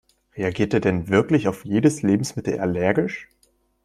[0.35, 3.29] Reagiert er denn wirklich auf jedes Lebensmittel allergisch?